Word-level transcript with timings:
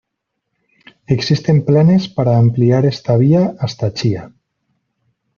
Existen 1.15 1.61
planes 1.63 2.07
para 2.09 2.35
ampliar 2.39 2.87
esta 2.87 3.15
vía 3.17 3.53
hasta 3.59 3.93
Chía. 3.93 4.33